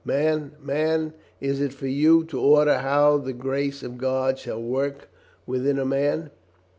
Man, 0.03 0.53
man, 0.59 1.13
is 1.39 1.61
it 1.61 1.73
for 1.73 1.85
you 1.85 2.23
to 2.23 2.39
order 2.41 2.79
how 2.79 3.19
the 3.19 3.33
grace 3.33 3.83
of 3.83 3.99
God 3.99 4.39
shall 4.39 4.59
work 4.59 5.09
within 5.45 5.77
a 5.77 5.85
man? 5.85 6.31